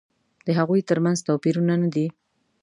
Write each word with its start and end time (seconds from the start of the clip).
د 0.45 0.47
هغوی 0.59 0.81
تر 0.89 0.97
منځ 1.05 1.17
توپیرونه 1.27 1.73
نه 1.81 1.89
دي. 1.95 2.07